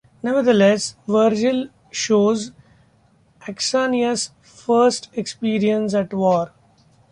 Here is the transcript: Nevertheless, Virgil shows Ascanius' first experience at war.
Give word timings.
Nevertheless, 0.23 0.95
Virgil 1.07 1.67
shows 1.91 2.53
Ascanius' 3.47 4.31
first 4.41 5.09
experience 5.13 5.93
at 5.93 6.11
war. 6.11 6.51